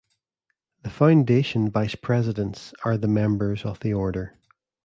[0.81, 4.35] The foundation vice presidents are the members of the order.